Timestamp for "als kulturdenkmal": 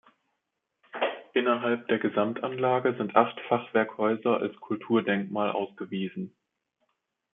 4.39-5.51